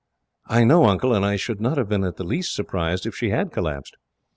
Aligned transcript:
"I 0.47 0.63
know, 0.63 0.85
Uncle, 0.85 1.13
and 1.13 1.23
I 1.23 1.35
should 1.35 1.61
not 1.61 1.77
have 1.77 1.87
been 1.87 2.03
in 2.03 2.11
the 2.17 2.23
least 2.23 2.55
surprised, 2.55 3.05
if 3.05 3.15
she 3.15 3.29
had 3.29 3.51
collapsed. 3.51 3.97